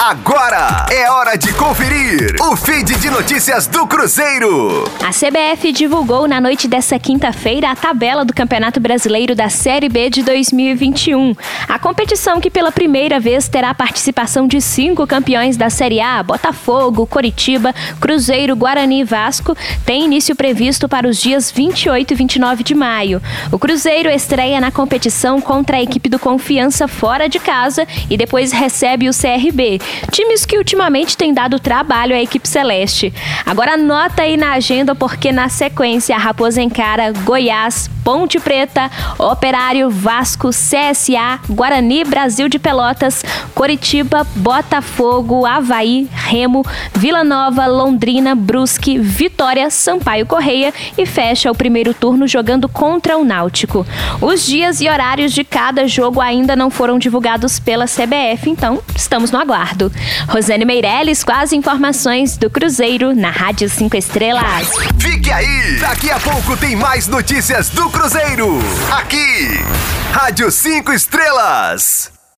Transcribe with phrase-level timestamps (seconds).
[0.00, 4.84] Agora é hora de conferir o feed de notícias do Cruzeiro.
[5.04, 10.08] A CBF divulgou na noite dessa quinta-feira a tabela do Campeonato Brasileiro da Série B
[10.08, 11.34] de 2021.
[11.68, 16.22] A competição que pela primeira vez terá a participação de cinco campeões da Série A,
[16.22, 22.62] Botafogo, Coritiba, Cruzeiro, Guarani e Vasco, tem início previsto para os dias 28 e 29
[22.62, 23.20] de maio.
[23.50, 28.52] O Cruzeiro estreia na competição contra a equipe do Confiança fora de casa e depois
[28.52, 29.80] recebe o CRB
[30.10, 33.12] times que ultimamente têm dado trabalho à equipe celeste.
[33.44, 39.90] Agora anota aí na agenda porque na sequência a Raposa encara Goiás, Ponte Preta, Operário,
[39.90, 43.22] Vasco, CSA, Guarani, Brasil de Pelotas,
[43.54, 51.92] Coritiba, Botafogo, Havaí, Remo, Vila Nova, Londrina, Brusque, Vitória, Sampaio Correia e fecha o primeiro
[51.92, 53.86] turno jogando contra o Náutico.
[54.22, 59.30] Os dias e horários de cada jogo ainda não foram divulgados pela CBF, então estamos
[59.30, 59.92] no aguardo.
[60.28, 64.70] Rosane Meirelles com as informações do Cruzeiro na Rádio 5 Estrelas.
[64.98, 65.76] Fique aí!
[65.78, 68.60] Daqui a pouco tem mais notícias do Cruzeiro.
[68.92, 69.58] Aqui,
[70.12, 72.12] Rádio 5 Estrelas.